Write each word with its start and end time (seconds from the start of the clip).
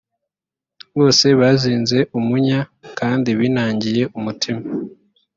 bose 0.97 1.27
bazinze 1.39 1.97
umunya 2.17 2.59
kandi 2.99 3.29
binangiye 3.39 4.03
umutima 4.17 4.63